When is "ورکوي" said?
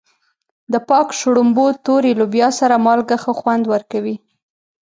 3.73-4.15